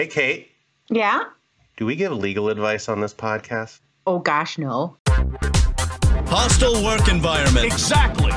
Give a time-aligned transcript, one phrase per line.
[0.00, 0.48] Hey, Kate,
[0.88, 1.24] Yeah?
[1.76, 3.80] do we give legal advice on this podcast?
[4.06, 4.96] Oh gosh, no.
[6.26, 7.66] Hostile work environment.
[7.66, 8.32] Exactly.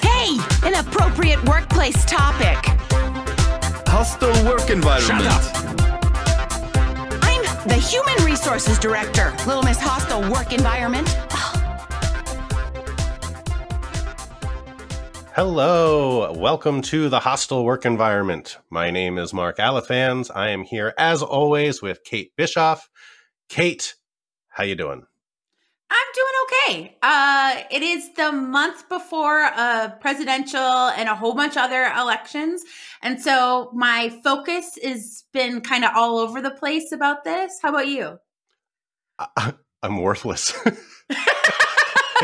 [0.00, 2.56] Hey, an appropriate workplace topic.
[3.88, 5.22] Hostile work environment.
[5.22, 5.42] Shut up.
[7.22, 11.06] I'm the Human Resources Director, Little Miss Hostile Work Environment.
[15.36, 18.56] Hello, welcome to the hostile work environment.
[18.70, 20.30] My name is Mark Alifans.
[20.34, 22.88] I am here as always with Kate Bischoff.
[23.50, 23.96] Kate,
[24.48, 25.04] how you doing?
[25.90, 26.96] I'm doing okay.
[27.02, 32.62] Uh, it is the month before a presidential and a whole bunch of other elections.
[33.02, 37.58] And so my focus has been kind of all over the place about this.
[37.60, 38.18] How about you?
[39.18, 40.58] I, I'm worthless.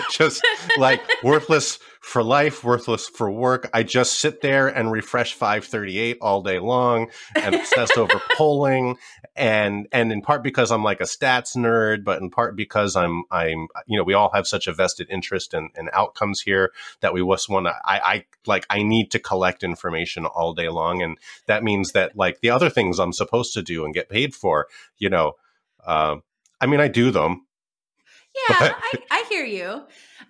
[0.10, 0.42] just
[0.78, 3.70] like worthless for life, worthless for work.
[3.72, 8.96] I just sit there and refresh 538 all day long and obsess over polling
[9.36, 13.22] and and in part because I'm like a stats nerd, but in part because I'm
[13.30, 17.14] I'm you know, we all have such a vested interest in, in outcomes here that
[17.14, 21.02] we just want to I, I like I need to collect information all day long.
[21.02, 24.34] And that means that like the other things I'm supposed to do and get paid
[24.34, 24.66] for,
[24.98, 25.34] you know,
[25.86, 26.16] uh,
[26.60, 27.46] I mean I do them,
[28.48, 29.82] Yeah, But- I, I hear you.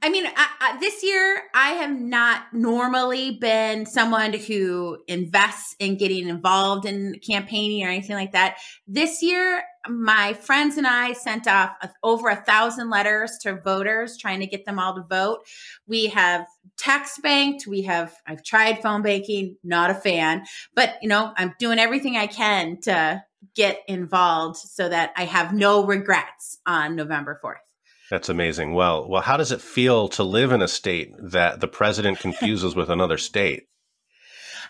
[0.04, 5.96] I mean, I, I, this year I have not normally been someone who invests in
[5.96, 8.56] getting involved in campaigning or anything like that.
[8.88, 14.16] This year, my friends and I sent off a, over a thousand letters to voters
[14.16, 15.46] trying to get them all to vote.
[15.86, 17.68] We have text banked.
[17.68, 22.16] We have, I've tried phone banking, not a fan, but you know, I'm doing everything
[22.16, 23.22] I can to
[23.54, 27.71] get involved so that I have no regrets on November 4th.
[28.12, 28.74] That's amazing.
[28.74, 32.76] Well, well, how does it feel to live in a state that the president confuses
[32.76, 33.68] with another state?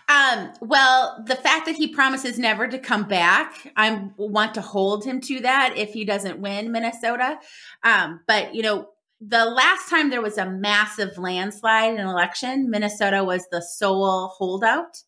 [0.07, 5.03] Um, well, the fact that he promises never to come back, I want to hold
[5.03, 7.37] him to that if he doesn't win Minnesota.
[7.83, 8.87] Um, but you know,
[9.19, 14.29] the last time there was a massive landslide in an election, Minnesota was the sole
[14.29, 15.03] holdout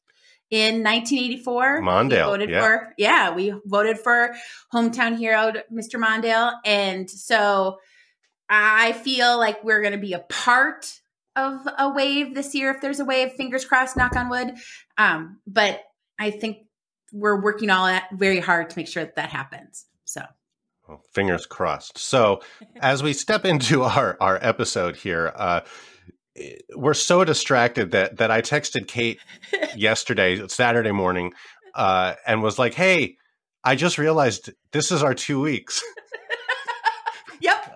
[0.49, 1.81] in 1984.
[1.81, 2.61] Mondale, We voted yeah.
[2.61, 4.35] for yeah, we voted for
[4.73, 5.97] hometown hero Mr.
[5.97, 7.77] Mondale, and so
[8.49, 10.99] I feel like we're going to be a part
[11.35, 13.33] of a wave this year if there's a wave.
[13.33, 14.53] Fingers crossed, knock on wood.
[14.97, 15.81] Um, but
[16.17, 16.59] I think
[17.11, 19.85] we're working all at very hard to make sure that that happens.
[20.05, 20.21] So
[20.87, 21.97] Well, fingers crossed.
[21.97, 22.41] So,
[22.79, 25.61] as we step into our our episode here, uh,
[26.75, 29.19] we're so distracted that that I texted Kate
[29.75, 31.33] yesterday, Saturday morning,
[31.73, 33.17] uh, and was like, "Hey,
[33.63, 35.81] I just realized this is our two weeks."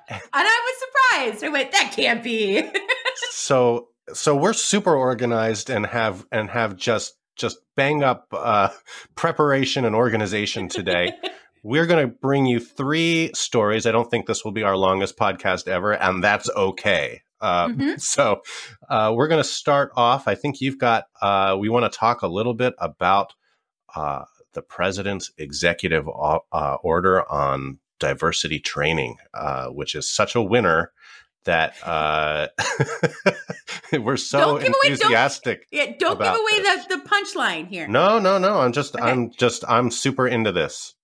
[0.09, 1.43] And I was surprised.
[1.43, 2.69] I went, that can't be.
[3.31, 8.69] so so we're super organized and have and have just just bang up uh,
[9.15, 11.13] preparation and organization today.
[11.63, 13.85] we're going to bring you three stories.
[13.85, 17.21] I don't think this will be our longest podcast ever, and that's okay.
[17.41, 18.01] Uh, Mhm.
[18.01, 18.41] So
[18.89, 20.27] uh, we're going to start off.
[20.27, 21.05] I think you've got.
[21.21, 23.33] Uh, we want to talk a little bit about
[23.95, 30.41] uh, the president's executive o- uh, order on diversity training, uh, which is such a
[30.41, 30.91] winner
[31.45, 32.47] that uh,
[33.93, 35.67] we're so Don't give away- don't- enthusiastic.
[35.71, 36.85] yeah, don't give away this.
[36.87, 37.87] the, the punchline here.
[37.87, 38.59] No, no, no.
[38.59, 39.03] I'm just, Okay.
[39.05, 40.95] I'm just, I'm super into this.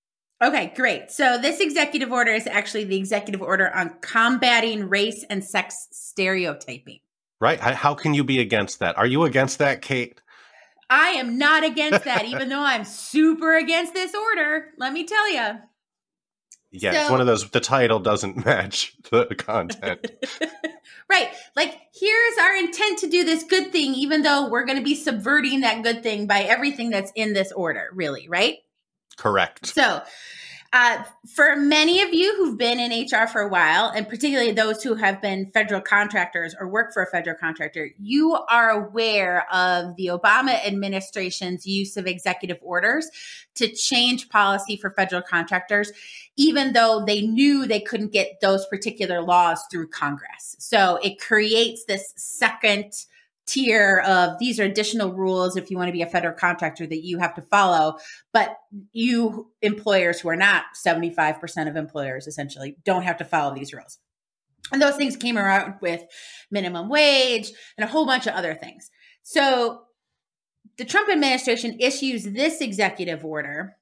[0.44, 1.11] Okay, great.
[1.11, 7.00] So this executive order is actually the executive order on combating race and sex stereotyping.
[7.39, 7.59] Right?
[7.59, 8.97] How can you be against that?
[8.97, 10.19] Are you against that, Kate?
[10.89, 14.67] I am not against that, even though I'm super against this order.
[14.77, 15.59] Let me tell you.
[16.81, 17.50] Yeah, it's one of those.
[17.50, 20.06] The title doesn't match the content.
[21.09, 21.30] right.
[21.56, 24.96] Like, here's our intent to do this good thing, even though we're going to be
[24.96, 28.58] subverting that good thing by everything that's in this order, really, right?
[29.18, 29.68] Correct.
[29.68, 30.02] So,
[30.75, 34.84] uh, for many of you who've been in HR for a while, and particularly those
[34.84, 39.96] who have been federal contractors or work for a federal contractor, you are aware of
[39.96, 43.09] the Obama administration's use of executive orders
[43.53, 45.94] to change policy for federal contractors,
[46.38, 50.56] even though they knew they couldn't get those particular laws through Congress.
[50.60, 52.94] So it creates this second
[53.46, 57.04] tier of these are additional rules if you want to be a federal contractor that
[57.04, 57.98] you have to follow.
[58.34, 58.58] But
[58.92, 64.00] you employers who are not 75% of employers essentially don't have to follow these rules.
[64.72, 66.02] And those things came around with
[66.50, 68.90] minimum wage and a whole bunch of other things.
[69.22, 69.84] So
[70.78, 73.78] the trump administration issues this executive order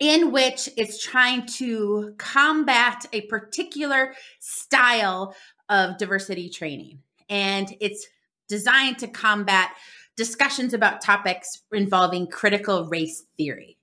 [0.00, 5.34] in which it's trying to combat a particular style
[5.68, 6.98] of diversity training
[7.28, 8.06] and it's
[8.48, 9.70] designed to combat
[10.16, 13.78] discussions about topics involving critical race theory.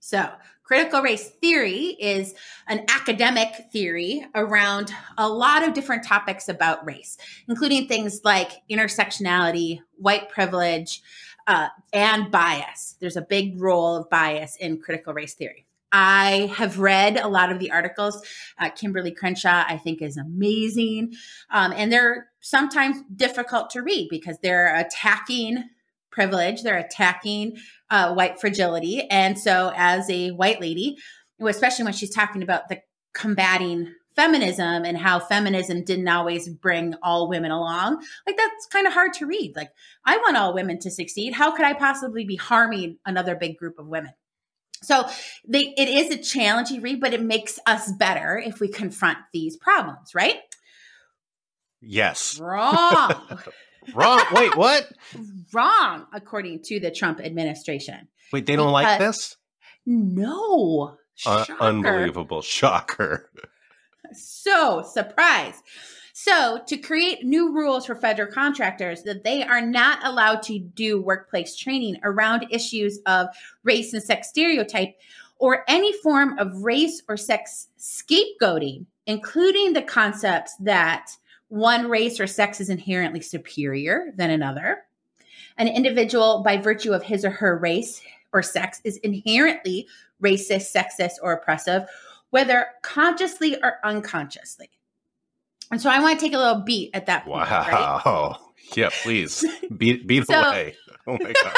[0.00, 0.28] So,
[0.62, 2.34] critical race theory is
[2.68, 9.80] an academic theory around a lot of different topics about race, including things like intersectionality,
[9.96, 11.02] white privilege,
[11.46, 12.96] uh, and bias.
[13.00, 15.66] There's a big role of bias in critical race theory.
[15.92, 18.20] I have read a lot of the articles.
[18.58, 21.14] Uh, Kimberlé Crenshaw, I think, is amazing.
[21.50, 25.64] Um, and they're sometimes difficult to read because they're attacking
[26.10, 27.56] privilege, they're attacking
[27.90, 29.08] uh, white fragility.
[29.08, 30.96] And so, as a white lady,
[31.40, 32.80] especially when she's talking about the
[33.12, 38.92] combating feminism and how feminism didn't always bring all women along, like that's kind of
[38.92, 39.54] hard to read.
[39.56, 39.70] Like,
[40.04, 41.32] I want all women to succeed.
[41.32, 44.12] How could I possibly be harming another big group of women?
[44.82, 45.08] So
[45.48, 49.56] they, it is a challenging read, but it makes us better if we confront these
[49.56, 50.36] problems, right?
[51.80, 52.38] Yes.
[52.38, 53.12] Wrong.
[53.94, 54.24] Wrong.
[54.32, 54.90] Wait, what?
[55.52, 58.08] Wrong, according to the Trump administration.
[58.32, 59.36] Wait, they don't like this?
[59.86, 60.96] No.
[61.26, 62.42] Uh, unbelievable.
[62.42, 63.30] Shocker.
[64.12, 65.62] So surprised.
[66.16, 71.02] So, to create new rules for federal contractors that they are not allowed to do
[71.02, 73.26] workplace training around issues of
[73.64, 74.94] race and sex stereotype
[75.38, 81.10] or any form of race or sex scapegoating, including the concepts that
[81.48, 84.84] one race or sex is inherently superior than another.
[85.58, 88.00] An individual, by virtue of his or her race
[88.32, 89.86] or sex, is inherently
[90.22, 91.86] racist, sexist, or oppressive,
[92.34, 94.68] whether consciously or unconsciously.
[95.70, 97.48] And so I want to take a little beat at that point.
[97.48, 98.02] Wow.
[98.04, 98.36] Right?
[98.76, 99.44] Yeah, please.
[99.76, 100.74] Beat beat So- away.
[101.06, 101.52] Oh my god.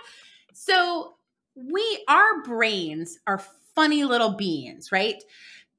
[0.52, 1.14] so
[1.56, 3.42] we our brains are
[3.74, 5.20] funny little beings, right?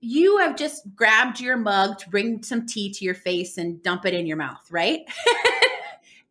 [0.01, 4.05] You have just grabbed your mug to bring some tea to your face and dump
[4.05, 5.01] it in your mouth, right?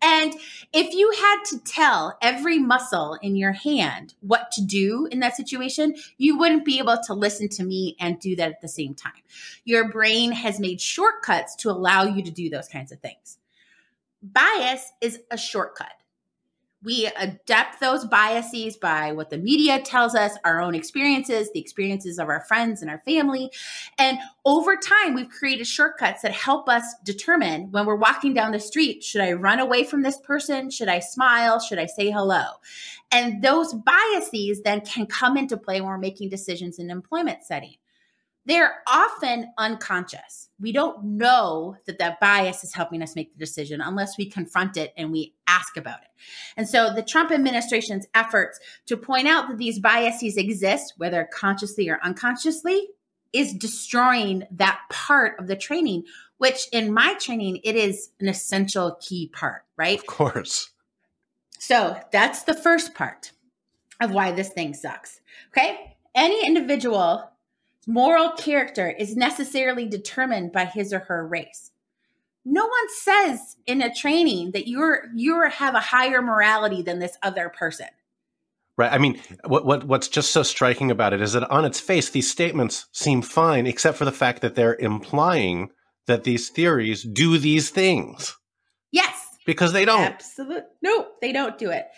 [0.02, 0.34] And
[0.72, 5.36] if you had to tell every muscle in your hand what to do in that
[5.36, 8.94] situation, you wouldn't be able to listen to me and do that at the same
[8.94, 9.12] time.
[9.64, 13.38] Your brain has made shortcuts to allow you to do those kinds of things.
[14.22, 15.92] Bias is a shortcut.
[16.82, 22.18] We adapt those biases by what the media tells us, our own experiences, the experiences
[22.18, 23.50] of our friends and our family.
[23.98, 28.60] And over time, we've created shortcuts that help us determine when we're walking down the
[28.60, 30.70] street should I run away from this person?
[30.70, 31.60] Should I smile?
[31.60, 32.44] Should I say hello?
[33.12, 37.74] And those biases then can come into play when we're making decisions in employment setting.
[38.50, 40.48] They're often unconscious.
[40.58, 44.76] We don't know that that bias is helping us make the decision unless we confront
[44.76, 46.08] it and we ask about it.
[46.56, 51.88] And so the Trump administration's efforts to point out that these biases exist, whether consciously
[51.88, 52.88] or unconsciously,
[53.32, 56.02] is destroying that part of the training,
[56.38, 60.00] which in my training, it is an essential key part, right?
[60.00, 60.70] Of course.
[61.60, 63.30] So that's the first part
[64.00, 65.20] of why this thing sucks.
[65.56, 65.96] Okay.
[66.16, 67.29] Any individual
[67.86, 71.70] moral character is necessarily determined by his or her race.
[72.44, 77.16] No one says in a training that you're you have a higher morality than this
[77.22, 77.88] other person.
[78.76, 78.92] Right.
[78.92, 82.08] I mean, what, what what's just so striking about it is that on its face,
[82.08, 85.70] these statements seem fine, except for the fact that they're implying
[86.06, 88.36] that these theories do these things
[88.90, 89.36] Yes.
[89.44, 90.00] because they don't.
[90.00, 90.62] Absolutely.
[90.82, 91.88] No, they don't do it.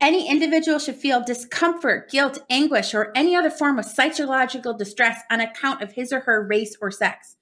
[0.00, 5.40] Any individual should feel discomfort, guilt, anguish, or any other form of psychological distress on
[5.40, 7.36] account of his or her race or sex.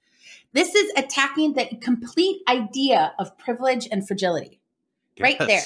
[0.53, 4.61] This is attacking the complete idea of privilege and fragility.
[5.19, 5.63] Right there.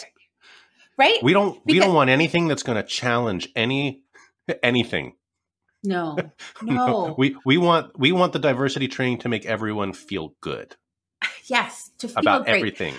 [0.97, 1.21] Right?
[1.23, 4.03] We don't we don't want anything that's going to challenge any
[4.63, 5.15] anything.
[5.83, 6.17] no.
[6.61, 7.15] No.
[7.17, 10.75] we we want we want the diversity training to make everyone feel good
[11.49, 11.91] yes.
[11.99, 12.57] To feel about great.
[12.57, 12.95] everything.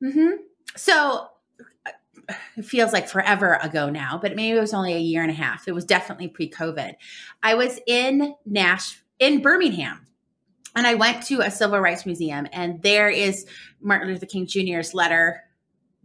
[0.00, 0.30] hmm
[0.76, 1.28] So
[2.56, 5.34] it feels like forever ago now, but maybe it was only a year and a
[5.34, 5.66] half.
[5.66, 6.94] It was definitely pre-COVID.
[7.42, 10.04] I was in Nash in Birmingham.
[10.76, 13.46] And I went to a civil rights museum, and there is
[13.80, 15.42] Martin Luther King Jr.'s letter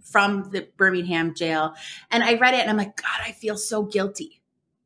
[0.03, 1.75] from the Birmingham jail.
[2.09, 4.41] And I read it, and I'm like, God, I feel so guilty,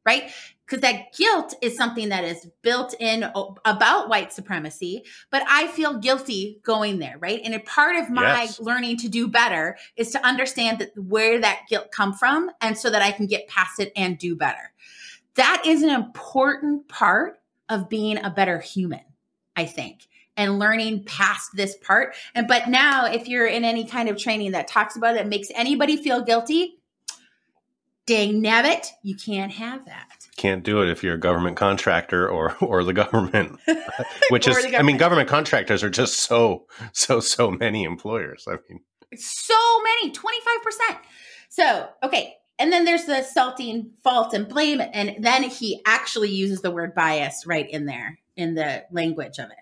[0.06, 0.30] right?
[0.68, 3.24] Because that guilt is something that is built in
[3.64, 7.40] about white supremacy, but I feel guilty going there, right?
[7.42, 8.60] And a part of my Yes.
[8.60, 12.90] learning to do better is to understand that where that guilt come from, and so
[12.90, 14.74] that I can get past it and do better.
[15.36, 19.06] That is an important part of being a better human,
[19.56, 22.14] I think, and learning past this part.
[22.36, 25.28] And but now, if you're in any kind of training that talks about it, that
[25.28, 26.80] makes anybody feel guilty,
[28.06, 30.17] dang nabbit, you can't have that.
[30.38, 33.60] Can't do it if you're a government contractor or or the government,
[34.30, 35.00] which is the I mean government.
[35.00, 38.48] government contractors are just so so so many employers.
[38.48, 38.82] I mean,
[39.18, 40.98] So many, 25%.
[41.50, 46.62] So, okay, and then there's the salting fault and blame and then he actually uses
[46.62, 49.58] the word bias right in there in the language of it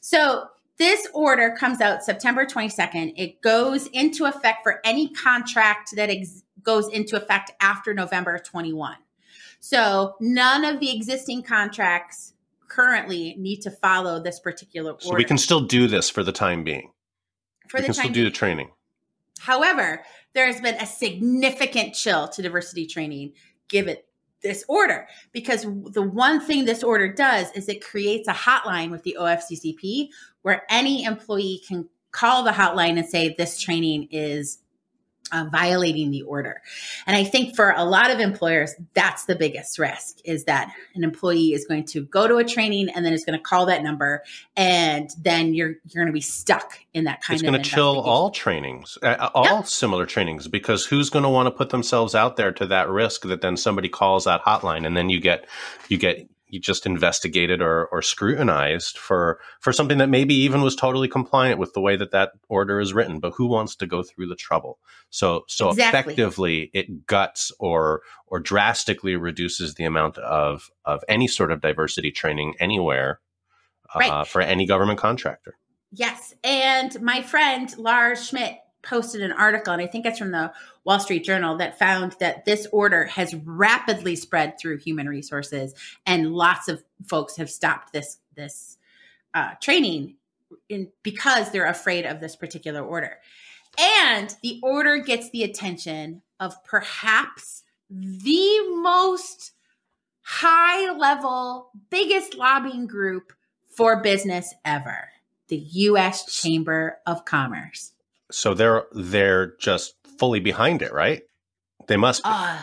[0.00, 0.44] so
[0.78, 6.42] this order comes out september 22nd it goes into effect for any contract that ex-
[6.62, 8.96] goes into effect after november 21
[9.60, 12.34] so none of the existing contracts
[12.68, 16.32] currently need to follow this particular order So we can still do this for the
[16.32, 16.90] time being.
[17.68, 18.70] for we the can time still do the training.
[19.38, 20.02] However,
[20.34, 23.32] there has been a significant chill to diversity training
[23.68, 23.96] given
[24.42, 29.02] this order because the one thing this order does is it creates a hotline with
[29.02, 30.08] the OFCCP
[30.42, 34.58] where any employee can call the hotline and say this training is
[35.32, 36.62] uh, violating the order.
[37.06, 41.04] And I think for a lot of employers, that's the biggest risk is that an
[41.04, 43.82] employee is going to go to a training and then it's going to call that
[43.82, 44.22] number,
[44.56, 47.52] and then you're you're going to be stuck in that kind It's of.
[47.52, 51.50] going to chill all trainings, uh, all similar trainings, because who's going to want to
[51.50, 55.10] put themselves out there to that risk that then somebody calls that hotline and then
[55.10, 55.46] you get
[55.88, 56.28] you get
[56.60, 61.72] just investigated or, or scrutinized for for something that maybe even was totally compliant with
[61.74, 64.78] the way that that order is written, but who wants to go through the trouble?
[65.10, 66.14] So so Exactly.
[66.14, 72.10] effectively, it guts or or drastically reduces the amount of of any sort of diversity
[72.10, 73.20] training anywhere
[73.94, 74.26] uh, Right.
[74.26, 75.56] for any government contractor.
[75.92, 76.34] Yes.
[76.44, 80.52] And my friend Lars Schmidt posted an article, and I think it's from the
[80.84, 85.74] Wall Street Journal, that found that this order has rapidly spread through human resources,
[86.06, 88.78] and lots of folks have stopped this this
[89.34, 90.16] uh, training
[90.68, 93.18] in, because they're afraid of this particular order.
[93.78, 99.52] And the order gets the attention of perhaps the most
[100.22, 103.32] high level, biggest lobbying group
[103.68, 105.10] for business ever
[105.48, 107.92] the US Chamber of Commerce.
[108.30, 111.22] So they're they're just fully behind it, right?
[111.86, 112.30] They must be.
[112.32, 112.58] Uh,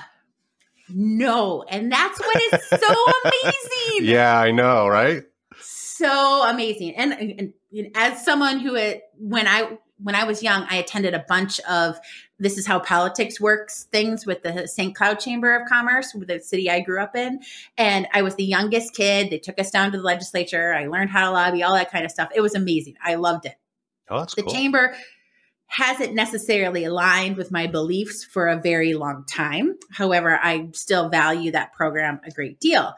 [0.89, 1.63] no.
[1.63, 4.09] And that's what is so amazing.
[4.09, 5.23] yeah, I know, right?
[5.59, 6.95] So amazing.
[6.95, 11.13] And, and, and as someone who, it, when I, when I was young, I attended
[11.13, 11.97] a bunch of
[12.39, 14.93] this is how politics works things with the St.
[14.93, 17.39] Cloud Chamber of Commerce, the city I grew up in.
[17.77, 19.29] And I was the youngest kid.
[19.29, 20.73] They took us down to the legislature.
[20.73, 22.29] I learned how to lobby, all that kind of stuff.
[22.35, 22.95] It was amazing.
[23.01, 23.55] I loved it.
[24.09, 24.51] Oh, that's the cool.
[24.51, 24.93] chamber
[25.73, 29.75] hasn't necessarily aligned with my beliefs for a very long time.
[29.91, 32.93] However, I still value that program a great deal.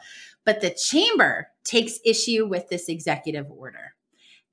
[0.45, 3.95] But the chamber takes issue with this executive order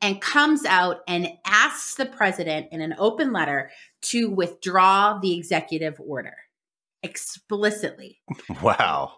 [0.00, 3.70] and comes out and asks the president in an open letter
[4.02, 6.36] to withdraw the executive order
[7.02, 8.20] explicitly.
[8.62, 9.14] Wow.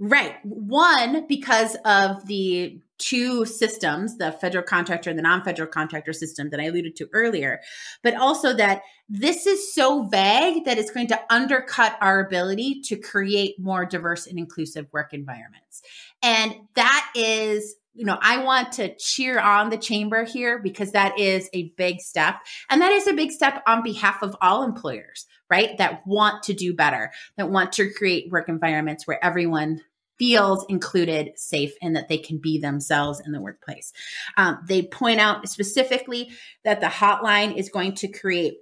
[0.00, 0.36] Right.
[0.44, 6.50] One, because of the two systems, the federal contractor and the non federal contractor system
[6.50, 7.60] that I alluded to earlier,
[8.02, 12.96] but also that this is so vague that it's going to undercut our ability to
[12.96, 15.82] create more diverse and inclusive work environments.
[16.22, 21.18] And that is, you know, I want to cheer on the chamber here because that
[21.18, 22.36] is a big step.
[22.70, 25.76] And that is a big step on behalf of all employers, right?
[25.78, 29.82] That want to do better, that want to create work environments where everyone
[30.16, 33.92] feels included, safe, and that they can be themselves in the workplace.
[34.36, 36.30] Um, they point out specifically
[36.64, 38.58] that the hotline is going to create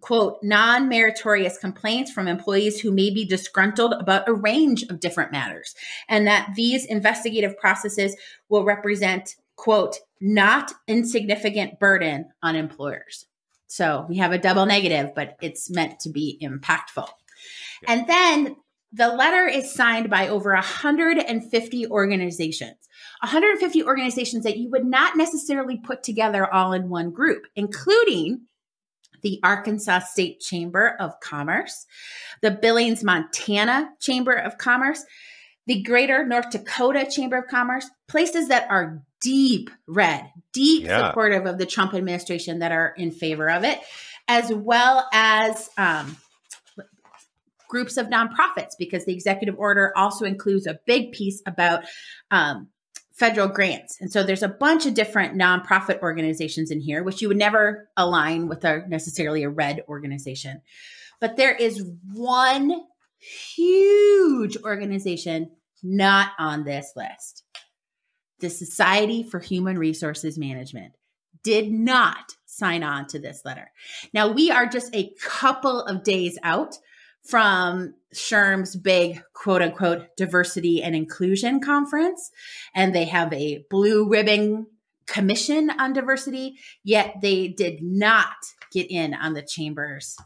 [0.00, 5.74] quote non-meritorious complaints from employees who may be disgruntled about a range of different matters
[6.08, 8.16] and that these investigative processes
[8.48, 13.26] will represent quote not insignificant burden on employers.
[13.66, 17.08] So we have a double negative but it's meant to be impactful.
[17.86, 18.56] And then
[18.92, 22.76] the letter is signed by over 150 organizations
[23.20, 28.40] 150 organizations that you would not necessarily put together all in one group including
[29.22, 31.86] the Arkansas State Chamber of Commerce,
[32.42, 35.04] the Billings, Montana Chamber of Commerce,
[35.66, 41.08] the Greater North Dakota Chamber of Commerce, places that are deep red, deep Yeah.
[41.08, 43.78] supportive of the Trump administration that are in favor of it,
[44.28, 46.16] as well as um,
[47.68, 51.84] groups of nonprofits, because the executive order also includes a big piece about
[52.30, 52.68] um,
[53.18, 54.00] federal grants.
[54.00, 57.88] And so there's a bunch of different nonprofit organizations in here, which you would never
[57.96, 60.62] align with a necessarily a red organization.
[61.20, 62.72] But there is one
[63.18, 65.50] huge organization
[65.82, 67.42] not on this list.
[68.38, 70.92] The Society for Human Resources Management
[71.42, 73.70] did not sign on to this letter.
[74.14, 76.76] Now we are just a couple of days out
[77.28, 82.30] from SHRM's big quote unquote diversity and inclusion conference.
[82.74, 84.66] And they have a blue ribbon
[85.06, 88.34] commission on diversity, yet they did not
[88.72, 90.16] get in on the chamber's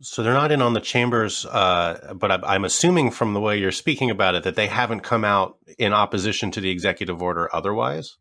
[0.00, 3.72] So they're not in on the chambers, uh, but I'm assuming from the way you're
[3.72, 8.16] speaking about it that they haven't come out in opposition to the executive order otherwise.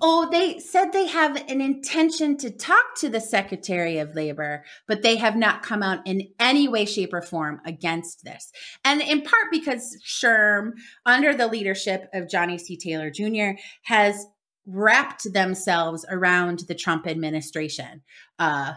[0.00, 5.02] Oh, they said they have an intention to talk to the Secretary of Labor, but
[5.02, 8.52] they have not come out in any way, shape, or form against this.
[8.84, 10.72] And in part because SHRM,
[11.04, 12.76] under the leadership of Johnny C.
[12.76, 14.26] Taylor Jr., has
[14.66, 18.02] wrapped themselves around the Trump administration.
[18.38, 18.74] Uh,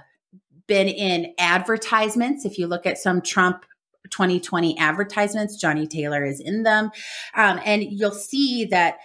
[0.67, 2.45] been in advertisements.
[2.45, 3.65] If you look at some Trump
[4.11, 6.91] 2020 advertisements, Johnny Taylor is in them.
[7.35, 8.99] Um, and you'll see that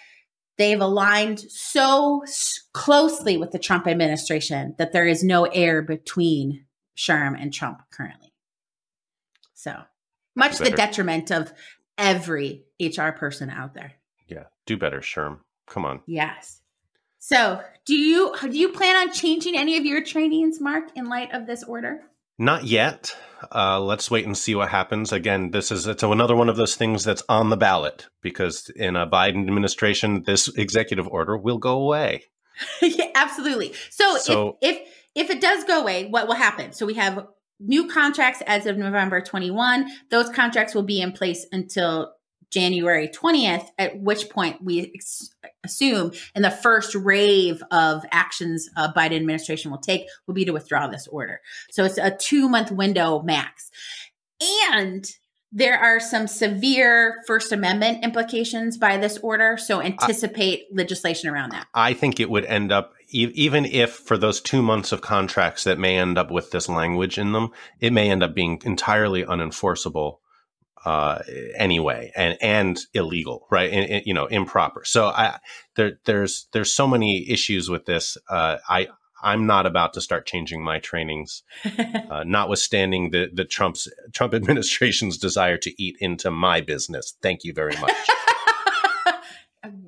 [0.57, 2.25] they've aligned so
[2.73, 6.65] closely with the Trump administration that there is no air between
[6.97, 8.33] SHRM and Trump currently.
[9.55, 9.83] So
[10.35, 11.53] much the detriment of
[11.97, 13.93] every HR person out there.
[14.29, 15.39] Yeah, do better, SHRM.
[15.67, 16.01] Come on.
[16.07, 16.61] Yes.
[17.19, 21.33] So, do you do you plan on changing any of your trainings, Mark, in light
[21.33, 22.03] of this order?
[22.39, 23.17] Not yet.
[23.55, 25.13] Uh, let's wait and see what happens.
[25.13, 28.97] Again, this is it's another one of those things that's on the ballot because in
[28.97, 32.25] a Biden administration, this executive order will go away.
[32.83, 33.75] yeah, absolutely.
[33.91, 36.73] So, so if, if if it does go away, what will happen?
[36.73, 37.27] So we have
[37.61, 39.89] new contracts as of November 21.
[40.11, 42.14] Those contracts will be in place until
[42.55, 45.35] January 20th, at which point we ex-
[45.65, 50.53] assume in the first rave of actions uh, Biden administration will take will be to
[50.53, 51.41] withdraw this order.
[51.73, 53.71] So it's a two month window max.
[54.71, 55.05] And
[55.51, 59.57] there are some severe First Amendment implications by this order.
[59.57, 61.67] So anticipate I, legislation around that.
[61.75, 65.65] I think it would end up, e- even if for those two months of contracts
[65.65, 69.25] that may end up with this language in them, it may end up being entirely
[69.25, 70.19] unenforceable
[70.85, 71.21] uh,
[71.57, 73.73] anyway, and and illegal, right?
[73.73, 74.85] And, and, you know, improper.
[74.85, 75.39] So I
[75.77, 78.17] there there's there's so many issues with this.
[78.29, 78.89] Uh, I
[79.23, 81.43] I'm not about to start changing my trainings,
[82.11, 87.15] uh, notwithstanding the the Trump's Trump administration's desire to eat into my business.
[87.23, 87.93] Thank you very much.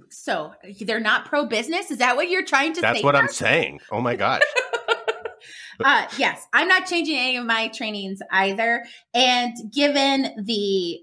[0.09, 1.91] so they're not pro business.
[1.91, 2.77] Is that what you're trying to?
[2.77, 2.83] Say?
[2.83, 3.81] That's say what I'm saying.
[3.93, 4.41] Oh my gosh.
[5.85, 8.85] Uh, yes, I'm not changing any of my trainings either.
[9.15, 11.01] And given the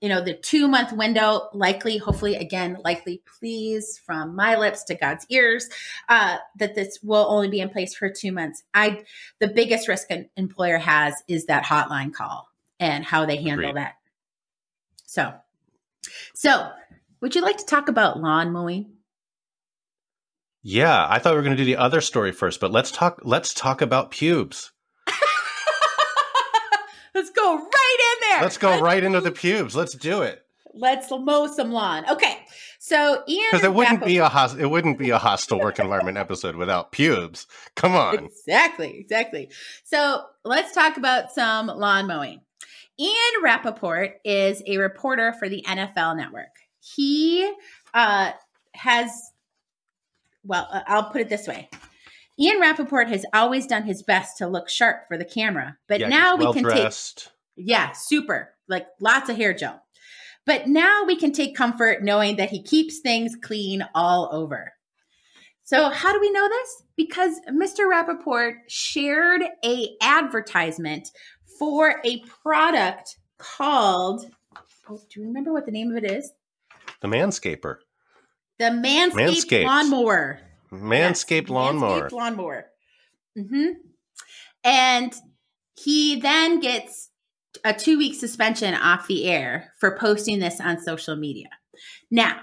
[0.00, 4.94] you know the two month window likely hopefully again likely please from my lips to
[4.94, 5.68] god's ears
[6.08, 9.02] uh, that this will only be in place for two months i
[9.40, 13.76] the biggest risk an employer has is that hotline call and how they handle Agreed.
[13.76, 13.94] that
[15.04, 15.34] so
[16.34, 16.70] so
[17.20, 18.97] would you like to talk about lawn mowing
[20.62, 23.20] yeah, I thought we were going to do the other story first, but let's talk.
[23.22, 24.72] Let's talk about pubes.
[27.14, 28.42] let's go right in there.
[28.42, 29.76] Let's go let's right into the pubes.
[29.76, 30.42] Let's do it.
[30.74, 32.04] Let's mow some lawn.
[32.08, 32.38] Okay,
[32.78, 36.18] so Ian, because it wouldn't be a host- it wouldn't be a hostile work environment
[36.18, 37.46] episode without pubes.
[37.74, 38.14] Come on.
[38.24, 39.50] Exactly, exactly.
[39.84, 42.40] So let's talk about some lawn mowing.
[43.00, 46.56] Ian Rapoport is a reporter for the NFL Network.
[46.80, 47.50] He
[47.94, 48.32] uh,
[48.74, 49.10] has
[50.44, 51.68] well, uh, I'll put it this way.
[52.40, 56.08] Ian Rapoport has always done his best to look sharp for the camera, but yeah,
[56.08, 57.24] now we can dressed.
[57.24, 57.32] take
[57.66, 59.82] yeah, super, like lots of hair gel.
[60.46, 64.72] But now we can take comfort knowing that he keeps things clean all over.
[65.64, 66.82] So how do we know this?
[66.96, 67.86] Because Mr.
[67.90, 71.10] Rapoport shared a advertisement
[71.58, 74.24] for a product called
[74.88, 76.32] oh, do you remember what the name of it is?
[77.02, 77.76] The Manscaper.
[78.58, 79.64] The Manscaped, Manscaped.
[79.64, 80.40] lawnmower.
[80.72, 82.08] Manscaped yes, lawnmower.
[82.08, 82.66] Manscaped lawnmower.
[83.38, 83.72] Mm-hmm.
[84.64, 85.14] And
[85.76, 87.10] he then gets
[87.64, 91.48] a two week suspension off the air for posting this on social media.
[92.10, 92.40] Now,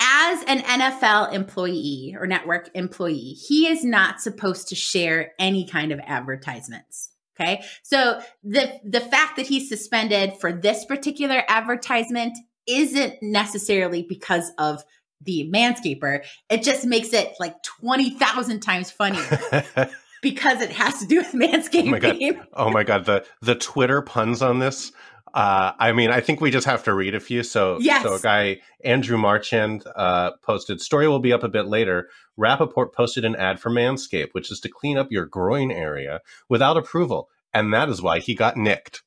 [0.00, 5.92] as an NFL employee or network employee, he is not supposed to share any kind
[5.92, 7.10] of advertisements.
[7.40, 7.62] Okay.
[7.82, 14.82] So the the fact that he's suspended for this particular advertisement isn't necessarily because of
[15.20, 16.24] the manscaper.
[16.48, 19.64] It just makes it like 20,000 times funnier.
[20.22, 21.88] because it has to do with manscaping.
[21.88, 22.46] Oh my god!
[22.54, 23.04] Oh my god!
[23.04, 24.92] The the Twitter puns on this.
[25.34, 27.42] Uh, I mean, I think we just have to read a few.
[27.42, 28.02] So, yes.
[28.02, 30.80] so a guy Andrew Marchand uh, posted.
[30.80, 32.08] Story will be up a bit later.
[32.36, 36.76] Rapoport posted an ad for Manscaped, which is to clean up your groin area without
[36.76, 39.02] approval, and that is why he got nicked.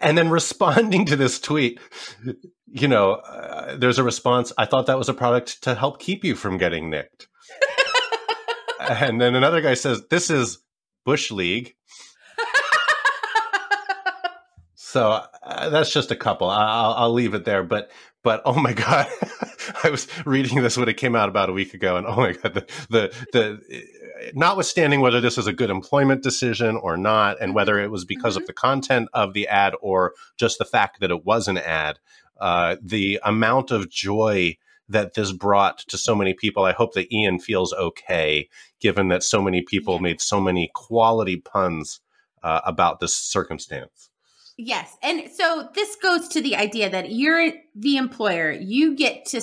[0.00, 1.80] And then responding to this tweet,
[2.66, 4.52] you know, uh, there's a response.
[4.56, 7.28] I thought that was a product to help keep you from getting nicked.
[8.80, 10.58] and then another guy says, "This is
[11.04, 11.74] Bush League."
[14.74, 16.50] So uh, that's just a couple.
[16.50, 17.62] I- I'll, I'll leave it there.
[17.62, 17.90] But
[18.22, 19.06] but oh my god,
[19.84, 22.32] I was reading this when it came out about a week ago, and oh my
[22.32, 27.54] god, the the, the notwithstanding whether this is a good employment decision or not, and
[27.54, 31.10] whether it was because of the content of the ad or just the fact that
[31.10, 31.98] it was an ad,
[32.40, 34.56] uh, the amount of joy
[34.88, 36.64] that this brought to so many people.
[36.64, 38.48] I hope that Ian feels okay,
[38.80, 42.00] given that so many people made so many quality puns
[42.42, 44.10] uh, about this circumstance.
[44.58, 44.96] Yes.
[45.02, 48.50] And so this goes to the idea that you're the employer.
[48.52, 49.40] You get to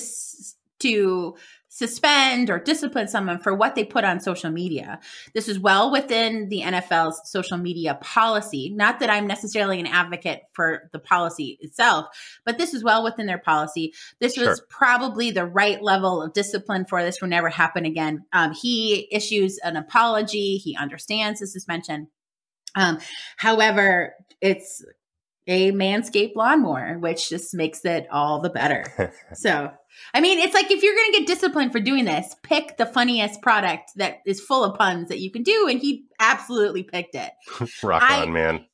[0.80, 1.36] to
[1.72, 5.00] suspend or discipline someone for what they put on social media.
[5.34, 8.69] This is well within the NFL's social media policy.
[8.69, 12.08] Not that I'm necessarily an advocate for the policy itself,
[12.43, 13.93] but this is well within their policy.
[14.19, 14.67] This was Sure.
[14.69, 18.26] probably the right level of discipline for this will never happen again.
[18.34, 20.58] Um, he issues an apology.
[20.58, 22.08] He understands the suspension.
[22.76, 23.00] Um,
[23.38, 24.84] however, it's
[25.50, 29.12] a manscaped lawnmower, which just makes it all the better.
[29.34, 29.72] so,
[30.14, 32.86] I mean, it's like if you're going to get disciplined for doing this, pick the
[32.86, 35.68] funniest product that is full of puns that you can do.
[35.68, 37.32] And he absolutely picked it.
[37.84, 38.66] Rock I- on, man.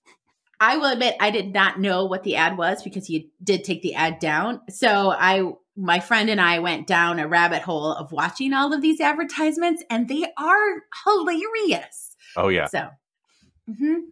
[0.59, 3.81] I will admit I did not know what the ad was because he did take
[3.81, 4.61] the ad down.
[4.69, 8.81] So I my friend and I went down a rabbit hole of watching all of
[8.81, 12.15] these advertisements and they are hilarious.
[12.37, 12.67] Oh yeah.
[12.67, 12.87] So
[13.69, 14.03] mhm.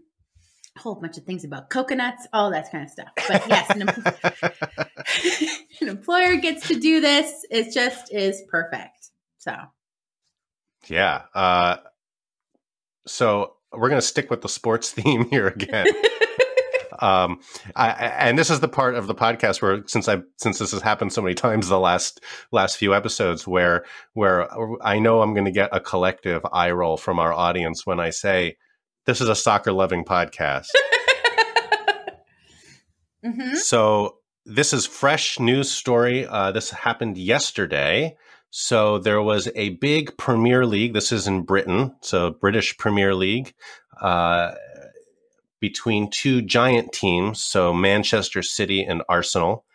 [0.75, 3.09] A whole bunch of things about coconuts, all that kind of stuff.
[3.27, 5.49] But yes, an, em-
[5.81, 7.45] an employer gets to do this.
[7.49, 9.09] It just is perfect.
[9.37, 9.55] So
[10.87, 11.23] Yeah.
[11.33, 11.77] Uh,
[13.05, 15.87] so we're going to stick with the sports theme here again.
[16.99, 17.39] um,
[17.75, 20.71] I, I- and this is the part of the podcast where, since I since this
[20.71, 24.47] has happened so many times the last last few episodes, where where
[24.83, 28.09] I know I'm going to get a collective eye roll from our audience when I
[28.11, 28.57] say
[29.05, 30.67] this is a soccer loving podcast.
[33.25, 33.55] Mhm.
[33.55, 36.27] So this is fresh news story.
[36.27, 38.17] Uh, this happened yesterday.
[38.49, 40.93] So there was a big Premier League.
[40.93, 43.53] This is in Britain, so British Premier League,
[44.01, 44.51] uh,
[45.59, 47.41] between two giant teams.
[47.41, 49.65] So Manchester City and Arsenal.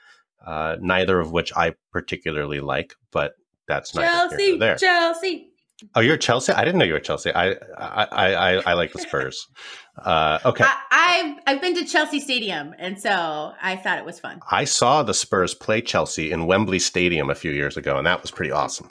[0.46, 3.32] Uh, neither of which I particularly like, but
[3.66, 4.76] that's not Chelsea, there.
[4.76, 5.47] Chelsea.
[5.94, 6.52] Oh, you're Chelsea.
[6.52, 7.32] I didn't know you were Chelsea.
[7.32, 9.46] I I I, I, like the Spurs.
[9.98, 10.62] Uh, okay.
[10.64, 14.38] I, I've I've been to Chelsea Stadium, and so I thought it was fun.
[14.48, 18.22] I saw the Spurs play Chelsea in Wembley Stadium a few years ago, and that
[18.22, 18.88] was pretty awesome.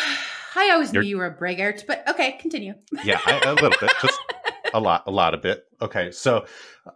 [0.56, 2.72] I always You're- knew you were a braggart, but okay, continue.
[3.04, 4.18] Yeah, I, a little bit, just
[4.72, 5.64] a lot, a lot of bit.
[5.82, 6.46] Okay, so,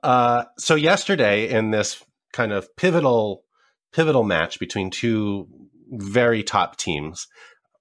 [0.03, 3.45] uh, so yesterday in this kind of pivotal,
[3.93, 5.47] pivotal match between two
[5.91, 7.29] very top teams,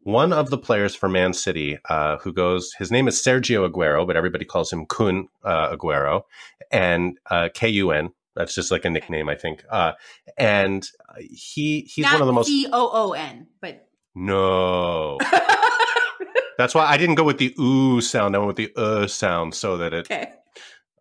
[0.04, 4.06] one of the players for Man City, uh, who goes, his name is Sergio Aguero,
[4.06, 6.24] but everybody calls him Kun uh, Aguero,
[6.72, 8.12] and uh, K U N.
[8.36, 9.64] That's just like a nickname, I think.
[9.70, 9.94] Uh,
[10.38, 10.88] and
[11.20, 15.18] he he's Not one of the most C O O N, but no.
[16.58, 18.36] That's why I didn't go with the ooh sound.
[18.36, 20.32] I went with the uh sound so that it okay.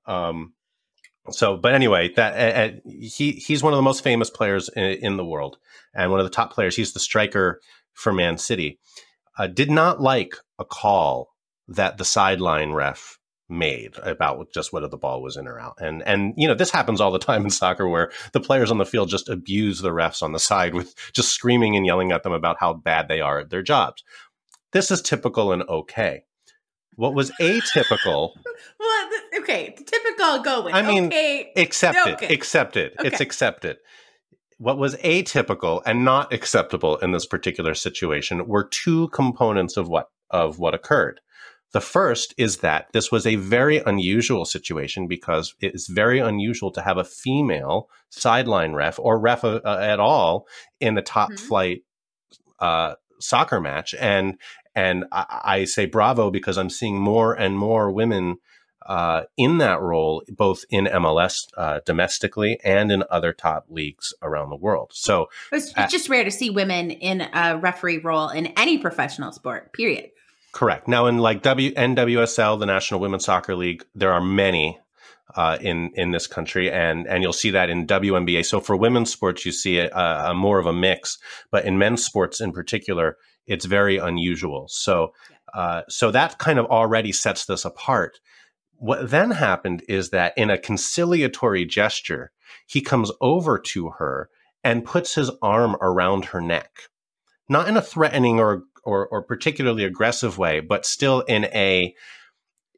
[0.06, 0.52] um
[1.30, 4.82] so but anyway that uh, uh, he he's one of the most famous players in,
[4.82, 5.58] in the world
[5.94, 7.60] and one of the top players he's the striker
[7.92, 8.78] for man city
[9.38, 11.30] uh, did not like a call
[11.68, 13.18] that the sideline ref
[13.50, 15.74] made about just whether the ball was in or out.
[15.80, 18.78] And and you know this happens all the time in soccer where the players on
[18.78, 22.22] the field just abuse the refs on the side with just screaming and yelling at
[22.22, 24.04] them about how bad they are at their jobs.
[24.72, 26.24] This is typical and okay.
[26.94, 28.32] What was atypical
[28.78, 30.74] Well, okay, typical go with.
[30.74, 32.32] I mean, okay, accepted Okay.
[32.32, 33.78] accepted it's accepted
[34.60, 40.10] what was atypical and not acceptable in this particular situation were two components of what
[40.30, 41.20] of what occurred
[41.72, 46.70] the first is that this was a very unusual situation because it is very unusual
[46.72, 50.46] to have a female sideline ref or ref uh, at all
[50.80, 51.38] in a top Mhm.
[51.40, 51.78] flight
[52.58, 54.36] uh, soccer match and
[54.74, 58.36] and I, I say bravo because I'm seeing more and more women
[58.86, 64.50] uh, in that role, both in MLS uh, domestically and in other top leagues around
[64.50, 64.90] the world.
[64.94, 69.32] So, it's, it's just rare to see women in a referee role in any professional
[69.32, 69.72] sport.
[69.72, 70.10] Period.
[70.52, 70.88] correct.
[70.88, 74.78] Now, in like w- NWSL, the National Women's Soccer League, there are many
[75.36, 78.44] uh, in in this country, and and you'll see that in WNBA.
[78.44, 81.18] So, for women's sports, you see a, a more of a mix,
[81.50, 83.16] but in men's sports in particular,
[83.46, 84.66] it's very unusual.
[84.68, 85.12] So,
[85.54, 88.18] uh, so that kind of already sets this apart.
[88.80, 92.32] What then happened is that in a conciliatory gesture,
[92.66, 94.30] he comes over to her
[94.64, 96.70] and puts his arm around her neck,
[97.46, 101.94] not in a threatening or or, or particularly aggressive way, but still in a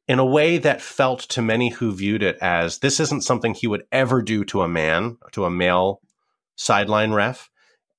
[0.08, 3.68] in a way that felt to many who viewed it as this isn't something he
[3.68, 6.00] would ever do to a man, to a male
[6.56, 7.48] sideline ref,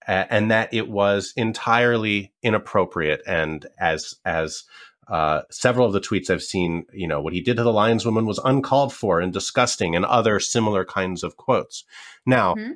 [0.05, 3.21] and that it was entirely inappropriate.
[3.25, 4.65] And as as
[5.07, 8.25] uh, several of the tweets I've seen, you know, what he did to the lineswoman
[8.25, 11.83] was uncalled for and disgusting, and other similar kinds of quotes.
[12.25, 12.73] Now, mm-hmm.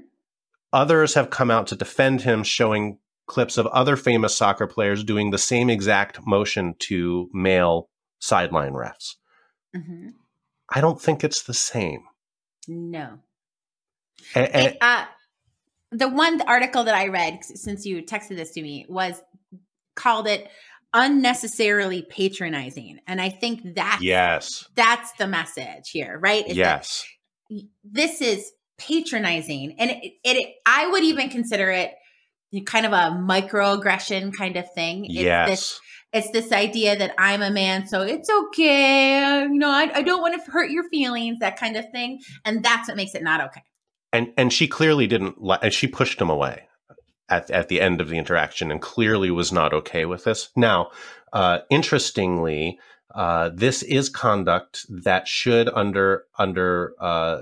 [0.73, 5.31] others have come out to defend him, showing clips of other famous soccer players doing
[5.31, 9.15] the same exact motion to male sideline refs.
[9.75, 10.09] Mm-hmm.
[10.69, 12.03] I don't think it's the same.
[12.67, 13.19] No.
[14.35, 15.05] it, uh,
[15.91, 19.21] the one article that I read, since you texted this to me, was
[19.95, 20.49] called it
[20.93, 22.99] unnecessarily patronizing.
[23.07, 26.47] And I think that yes, that's the message here, right?
[26.47, 27.05] Is yes.
[27.83, 29.75] This is patronizing.
[29.79, 31.91] And it, it, it, I would even consider it
[32.65, 35.05] kind of a microaggression kind of thing.
[35.05, 35.49] It's yes.
[35.49, 35.79] This,
[36.13, 39.41] it's this idea that I'm a man, so it's okay.
[39.41, 42.19] You know, I, I don't want to hurt your feelings, that kind of thing.
[42.45, 43.61] And that's what makes it not okay.
[44.13, 45.35] And and she clearly didn't.
[45.61, 46.66] and she pushed him away
[47.29, 50.49] at at the end of the interaction, and clearly was not okay with this.
[50.55, 50.91] Now,
[51.33, 52.79] uh, interestingly,
[53.13, 57.41] uh, this is conduct that should under under uh,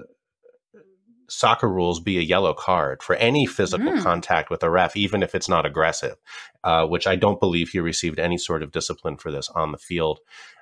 [1.27, 4.01] soccer rules be a yellow card for any physical mm.
[4.01, 6.15] contact with a ref, even if it's not aggressive,
[6.63, 9.77] uh, which I don't believe he received any sort of discipline for this on the
[9.77, 10.19] field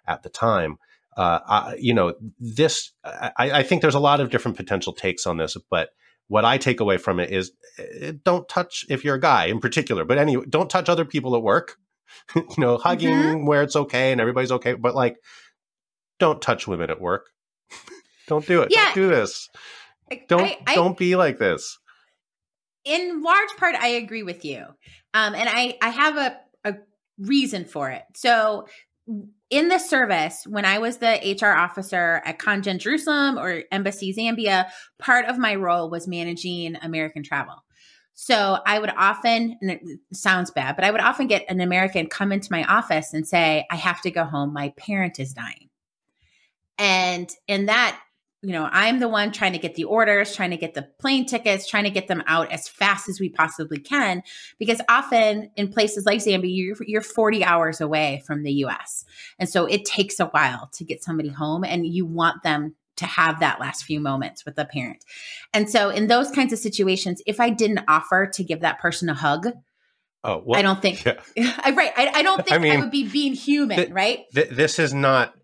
[0.08, 0.78] at the time.
[1.16, 5.28] Uh, I, you know, this, I, I, think there's a lot of different potential takes
[5.28, 5.90] on this, but
[6.28, 9.60] what I take away from it is eh, don't touch, if you're a guy in
[9.60, 11.78] particular, but anyway, don't touch other people at work,
[12.36, 13.46] you know, hugging mm-hmm.
[13.46, 15.18] where it's okay and everybody's okay, but like,
[16.20, 17.28] don't touch women at work.
[18.28, 18.70] don't do it.
[18.72, 18.86] Yeah.
[18.86, 19.50] Don't do this.
[20.28, 21.80] Don't I, I, don't be like this.
[22.86, 24.64] In large part, I agree with you,
[25.14, 26.76] um, and I I have a a
[27.18, 28.04] reason for it.
[28.16, 28.68] So
[29.54, 34.66] in the service, when I was the HR officer at Congen Jerusalem or Embassy Zambia,
[34.98, 37.64] part of my role was managing American travel.
[38.16, 42.08] So I would often, and it sounds bad, but I would often get an American
[42.08, 44.54] come into my office and say, I have to go home.
[44.54, 45.70] My parent is dying.
[46.80, 48.00] And in that
[48.44, 51.26] you know, I'm the one trying to get the orders, trying to get the plane
[51.26, 54.22] tickets, trying to get them out as fast as we possibly can.
[54.60, 59.06] Because often in places like Zambia, you're, you're 40 hours away from the US.
[59.40, 63.06] And so it takes a while to get somebody home, and you want them to
[63.06, 65.06] have that last few moments with a parent.
[65.54, 69.10] And so in those kinds of situations, if I didn't offer to give that person
[69.10, 69.48] a hug,
[70.26, 71.04] Oh, well, I don't think.
[71.36, 71.72] Yeah.
[71.72, 71.92] right.
[71.98, 73.78] I, I, don't think I, mean, I would be being human.
[73.78, 74.24] Th- right.
[74.34, 75.36] Th- this is not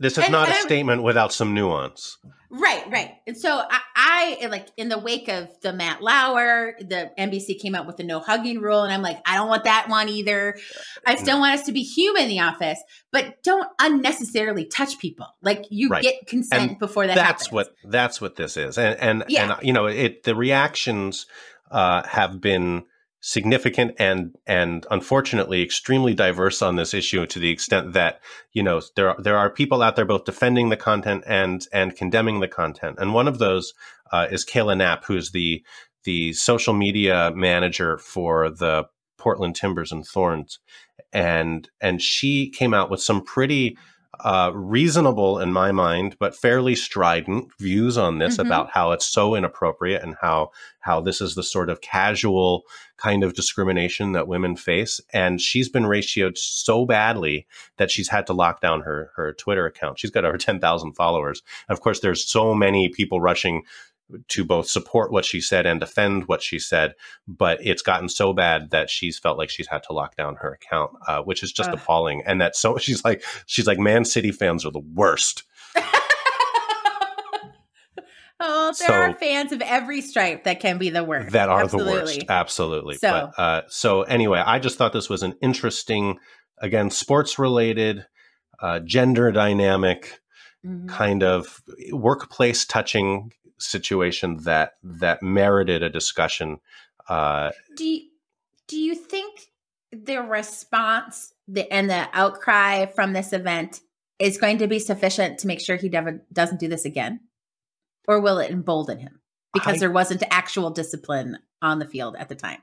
[0.00, 2.18] this is and, not and a statement without some nuance.
[2.48, 3.10] Right, right.
[3.26, 3.80] And so I,
[4.42, 8.04] I, like in the wake of the Matt Lauer, the NBC came out with the
[8.04, 10.56] no hugging rule, and I'm like, I don't want that one either.
[11.04, 15.26] I still want us to be human in the office, but don't unnecessarily touch people.
[15.42, 16.02] Like you right.
[16.02, 17.16] get consent and before that.
[17.16, 17.52] That's happens.
[17.52, 19.56] what that's what this is, and and yeah.
[19.56, 21.26] and you know, it the reactions
[21.70, 22.84] uh, have been
[23.26, 28.20] significant and and unfortunately extremely diverse on this issue to the extent that
[28.52, 31.96] you know there are, there are people out there both defending the content and and
[31.96, 32.96] condemning the content.
[33.00, 33.74] And one of those
[34.12, 35.64] uh, is Kayla Knapp who's the
[36.04, 38.84] the social media manager for the
[39.18, 40.60] Portland Timbers and Thorns.
[41.12, 43.76] And and she came out with some pretty
[44.20, 48.46] uh, reasonable in my mind, but fairly strident views on this mm-hmm.
[48.46, 50.50] about how it's so inappropriate and how
[50.80, 52.62] how this is the sort of casual
[52.96, 55.00] kind of discrimination that women face.
[55.12, 59.66] And she's been ratioed so badly that she's had to lock down her her Twitter
[59.66, 59.98] account.
[59.98, 61.42] She's got over ten thousand followers.
[61.68, 63.62] Of course, there's so many people rushing
[64.28, 66.94] to both support what she said and defend what she said,
[67.26, 70.52] but it's gotten so bad that she's felt like she's had to lock down her
[70.52, 72.22] account, uh, which is just appalling.
[72.26, 75.42] And that so she's like she's like Man City fans are the worst.
[78.40, 81.32] oh, there so, are fans of every stripe that can be the worst.
[81.32, 81.92] That are Absolutely.
[81.92, 82.20] the worst.
[82.28, 82.94] Absolutely.
[82.96, 86.18] So, but, uh, so anyway, I just thought this was an interesting,
[86.58, 88.06] again, sports related,
[88.60, 90.20] uh, gender dynamic.
[90.64, 90.88] Mm-hmm.
[90.88, 96.58] kind of workplace touching situation that that merited a discussion.
[97.08, 98.08] Uh, do you,
[98.68, 99.52] do you think
[99.92, 103.80] the response the, and the outcry from this event
[104.18, 107.20] is going to be sufficient to make sure he never doesn't do this again,
[108.08, 109.20] or will it embolden him
[109.52, 112.58] because I, there wasn't actual discipline on the field at the time?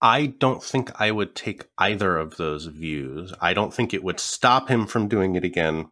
[0.00, 3.32] I don't think I would take either of those views.
[3.40, 5.88] I don't think it would stop him from doing it again.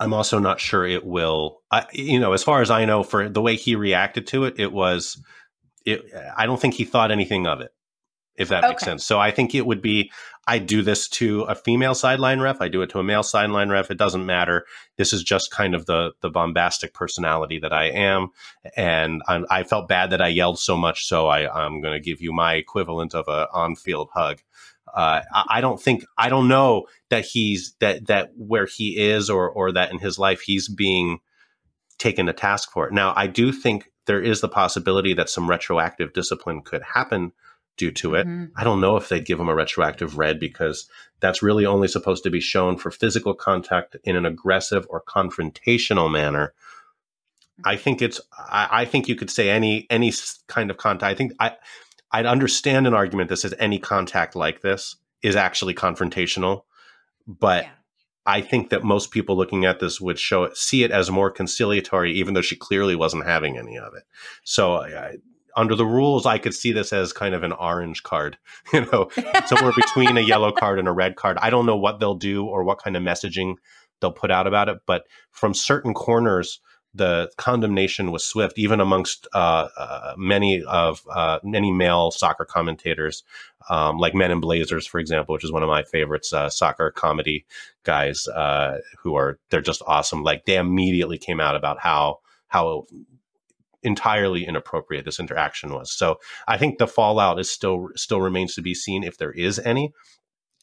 [0.00, 1.62] I'm also not sure it will.
[1.70, 4.58] I, you know, as far as I know, for the way he reacted to it,
[4.58, 5.22] it was.
[5.86, 6.02] It,
[6.36, 7.72] I don't think he thought anything of it.
[8.36, 9.04] if that makes sense.
[9.04, 10.10] So I think it would be
[10.46, 13.70] I do this to a female sideline ref, I do it to a male sideline
[13.70, 13.90] ref.
[13.90, 14.66] It doesn't matter.
[14.96, 18.30] This is just kind of the the bombastic personality that I am,
[18.76, 21.06] and I'm, I felt bad that I yelled so much.
[21.06, 24.40] So I, I'm going to give you my equivalent of a on field hug.
[24.94, 29.28] Uh, I, I don't think I don't know that he's that that where he is
[29.28, 31.18] or or that in his life he's being
[31.98, 32.92] taken to task for it.
[32.92, 37.32] Now I do think there is the possibility that some retroactive discipline could happen
[37.76, 38.26] due to it.
[38.26, 38.50] Mhm.
[38.56, 40.88] I don't know if they'd give him a retroactive red because
[41.20, 46.10] that's really only supposed to be shown for physical contact in an aggressive or confrontational
[46.10, 46.54] manner.
[47.64, 48.20] I think it's.
[48.36, 50.12] I, I think you could say any any
[50.48, 51.10] kind of contact.
[51.10, 51.56] I think I
[52.14, 56.62] I'd understand an argument that says any contact like this is actually confrontational,
[57.26, 57.70] but Yeah.
[58.26, 61.30] I think that most people looking at this would show it, see it as more
[61.30, 64.04] conciliatory, even though she clearly wasn't having any of it.
[64.44, 65.16] So, I,
[65.56, 68.38] under the rules, I could see this as kind of an orange card,
[68.72, 69.10] you know,
[69.46, 71.36] somewhere between a yellow card and a red card.
[71.42, 73.56] I don't know what they'll do or what kind of messaging
[74.00, 76.60] they'll put out about it, but from certain corners,
[76.94, 83.24] the condemnation was swift, even amongst uh, uh, many of uh, many male soccer commentators,
[83.68, 86.92] um, like Men in Blazers, for example, which is one of my favorites, uh, soccer
[86.92, 87.44] comedy
[87.82, 90.22] guys uh, who are they're just awesome.
[90.22, 92.84] Like they immediately came out about how how
[93.82, 95.92] entirely inappropriate this interaction was.
[95.92, 99.58] So I think the fallout is still still remains to be seen if there is
[99.58, 99.92] any.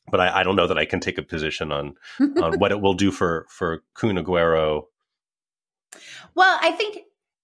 [0.09, 1.95] But I, I don't know that I can take a position on
[2.41, 4.83] on what it will do for for Kun Aguero.
[6.35, 6.99] Well, I think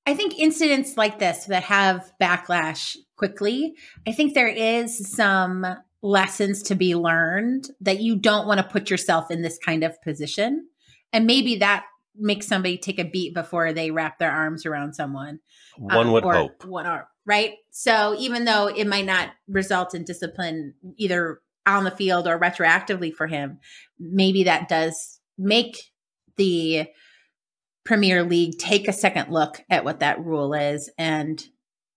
[0.06, 3.76] I think incidents like this that have backlash quickly,
[4.08, 5.66] I think there is some
[6.02, 10.02] lessons to be learned that you don't want to put yourself in this kind of
[10.02, 10.68] position.
[11.12, 15.40] And maybe that makes somebody take a beat before they wrap their arms around someone.
[15.78, 16.66] One um, would hope.
[16.66, 17.56] One arm, right?
[17.72, 23.14] So even though it might not result in discipline either on the field or retroactively
[23.14, 23.60] for him,
[24.00, 25.92] maybe that does make
[26.38, 26.88] the
[27.88, 31.42] Premier League take a second look at what that rule is and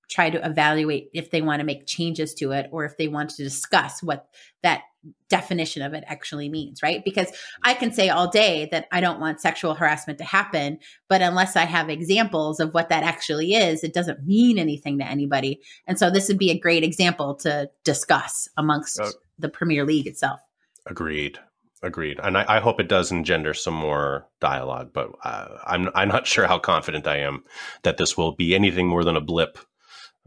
[0.08, 3.30] try to evaluate if they want to make changes to it or if they want
[3.30, 4.28] to discuss what
[4.62, 4.82] that
[5.28, 7.04] definition of it actually means, right?
[7.04, 7.32] Because
[7.64, 11.56] I can say all day that I don't want sexual harassment to happen, but unless
[11.56, 15.60] I have examples of what that actually is, it doesn't mean anything to anybody.
[15.88, 20.06] And so this would be a great example to discuss amongst Uh, the Premier League
[20.06, 20.38] itself.
[20.86, 21.40] Agreed.
[21.82, 22.20] Agreed.
[22.22, 26.26] And I, I hope it does engender some more dialogue, but uh, I'm I'm not
[26.26, 27.42] sure how confident I am
[27.84, 29.58] that this will be anything more than a blip,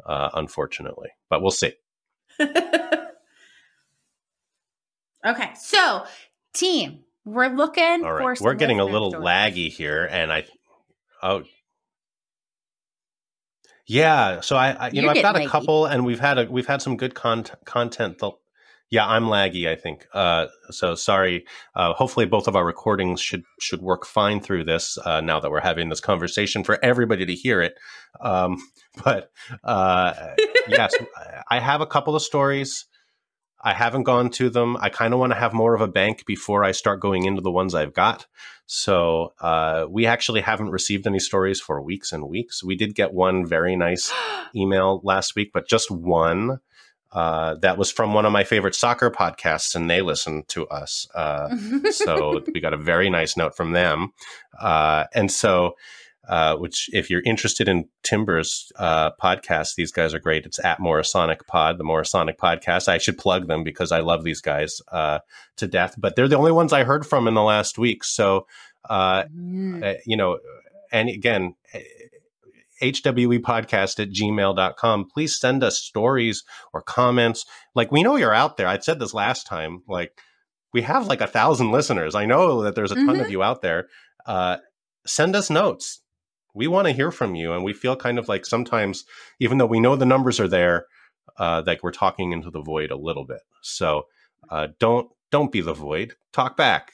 [0.03, 1.09] uh, unfortunately.
[1.29, 1.73] But we'll see.
[2.41, 3.11] okay,
[5.59, 6.05] so
[6.53, 9.27] team, we're looking All for some We're getting a little stories.
[9.27, 10.45] laggy here, and I
[11.21, 11.43] oh
[13.85, 14.41] yeah.
[14.41, 16.65] So I, I you You're know I've got a couple, and we've had a we've
[16.65, 18.17] had some good con- content.
[18.17, 18.31] The,
[18.93, 19.67] yeah, I'm laggy.
[19.67, 20.06] I think.
[20.13, 21.47] Uh, so sorry.
[21.73, 24.99] Uh, hopefully, both of our recordings should should work fine through this.
[25.03, 27.73] Uh, now that we're having this conversation for everybody to hear it.
[28.21, 28.58] Um,
[29.03, 29.32] but
[29.63, 30.13] uh,
[30.67, 30.93] yes,
[31.49, 32.86] I have a couple of stories.
[33.63, 34.77] I haven't gone to them.
[34.79, 37.41] I kind of want to have more of a bank before I start going into
[37.41, 38.27] the ones I've got.
[38.67, 42.63] So uh, we actually haven't received any stories for weeks and weeks.
[42.63, 44.13] We did get one very nice
[44.56, 46.60] email last week, but just one.
[47.13, 51.08] Uh, that was from one of my favorite soccer podcasts, and they listened to us.
[51.13, 51.56] Uh,
[51.91, 54.12] so we got a very nice note from them.
[54.60, 55.73] Uh, and so,
[56.28, 60.45] uh, which if you're interested in Timber's uh, podcast, these guys are great.
[60.45, 62.88] It's at Morrisonic Pod, the Morrisonic podcast.
[62.88, 65.19] I should plug them because I love these guys uh,
[65.58, 65.95] to death.
[65.97, 68.04] But they're the only ones I heard from in the last week.
[68.04, 68.47] So,
[68.89, 69.84] uh, Mm.
[69.84, 70.39] uh, you know,
[70.91, 71.56] and again,
[72.81, 75.07] hwe podcast at gmail.com.
[75.13, 77.45] Please send us stories or comments.
[77.75, 78.67] Like, we know you're out there.
[78.67, 79.83] I said this last time.
[79.88, 80.19] Like,
[80.73, 82.15] we have like a thousand listeners.
[82.15, 83.21] I know that there's a ton Mhm.
[83.25, 83.88] of you out there.
[84.25, 84.57] Uh,
[85.05, 85.99] send us notes.
[86.55, 87.53] We want to hear from you.
[87.53, 89.05] And we feel kind of like sometimes,
[89.39, 90.88] even though we know the numbers are there,
[91.38, 93.41] uh, like we're talking into the void a little bit.
[93.62, 94.07] So
[94.49, 96.15] uh, don't don't be the void.
[96.31, 96.93] Talk back.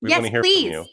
[0.00, 0.62] We yes, want to hear please.
[0.64, 0.86] from you.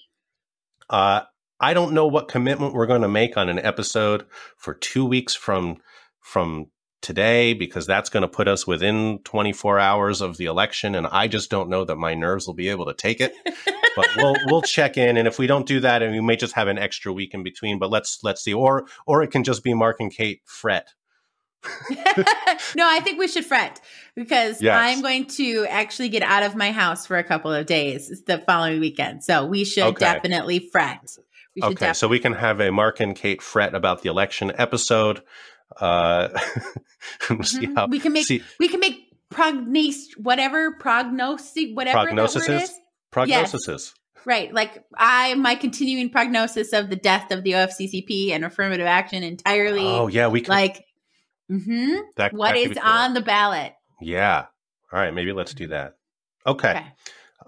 [0.89, 1.21] Uh,
[1.61, 4.25] I don't know what commitment we're going to make on an episode
[4.57, 5.77] for two weeks from
[6.19, 6.67] from
[7.01, 11.27] today because that's going to put us within 24 hours of the election, and I
[11.27, 13.33] just don't know that my nerves will be able to take it.
[13.95, 16.55] but we'll we'll check in, and if we don't do that, and we may just
[16.55, 17.79] have an extra week in between.
[17.79, 20.89] But let's let's see, or or it can just be Mark and Kate fret.
[22.75, 23.79] no, I think we should fret
[24.15, 24.75] because Yes.
[24.75, 28.39] I'm going to actually get out of my house for a couple of days the
[28.39, 29.23] following weekend.
[29.23, 29.99] So we should Okay.
[29.99, 31.17] definitely fret.
[31.61, 35.21] Okay, so we can have a Mark and Kate fret about the election episode.
[35.79, 36.29] Uh,
[37.21, 37.75] Mhm.
[37.75, 38.95] how we can make see- we can make
[39.31, 42.63] prognos whatever prognosis whatever Prognosis is.
[42.69, 42.79] is?
[43.11, 43.93] Prognosis.
[44.25, 44.53] Right.
[44.53, 49.83] Like I my continuing prognosis of the death of the OFCCP and affirmative action entirely
[49.85, 50.51] Oh yeah, we can.
[50.51, 50.85] like
[51.49, 52.87] hmm that, what that is cool.
[52.89, 53.73] on the ballot.
[53.99, 54.45] Yeah.
[54.93, 55.13] All right.
[55.13, 55.93] Maybe let's do that.
[56.45, 56.71] Okay.
[56.71, 56.85] Okay.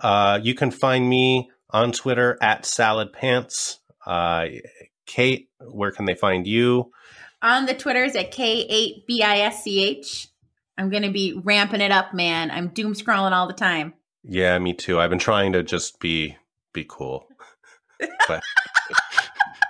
[0.01, 3.79] Uh, you can find me on Twitter at Salad Pants.
[4.05, 4.47] Uh,
[5.05, 6.91] Kate, where can they find you?
[7.41, 10.27] On the Twitters at K8BISCH.
[10.77, 12.49] I'm gonna be ramping it up, man.
[12.49, 13.93] I'm doom scrolling all the time.
[14.23, 14.99] Yeah, me too.
[14.99, 16.35] I've been trying to just be
[16.73, 17.27] be cool,
[18.27, 18.41] but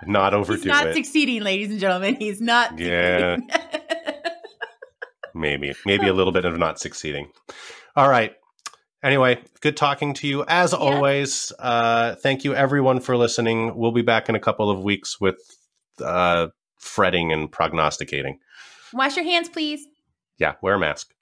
[0.06, 0.96] not overdo He's not it.
[0.96, 2.16] succeeding, ladies and gentlemen.
[2.16, 3.38] He's not Yeah.
[5.34, 7.32] maybe, maybe a little bit of not succeeding.
[7.96, 8.34] All right.
[9.04, 11.52] Anyway, good talking to you as always.
[11.60, 13.76] Uh, thank you everyone for listening.
[13.76, 15.36] We'll be back in a couple of weeks with
[16.02, 16.48] uh,
[16.80, 18.40] fretting and prognosticating.
[18.94, 19.86] Wash your hands, please.
[20.38, 21.14] Yeah, wear a mask.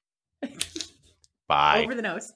[1.48, 1.84] Bye.
[1.84, 2.32] Over the nose.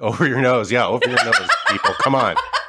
[0.00, 0.72] over your nose.
[0.72, 1.94] Yeah, over your nose, people.
[2.00, 2.34] Come on.